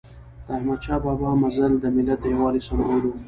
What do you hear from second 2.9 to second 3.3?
و.